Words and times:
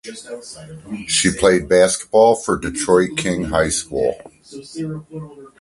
She 1.05 1.29
played 1.31 1.69
basketball 1.69 2.33
for 2.33 2.57
Detroit 2.57 3.11
King 3.17 3.43
High 3.43 3.69
School. 3.69 4.15